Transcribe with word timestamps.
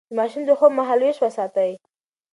د 0.09 0.11
ماشوم 0.17 0.43
د 0.45 0.49
خوب 0.59 0.71
مهالويش 0.79 1.17
وساتئ. 1.21 1.71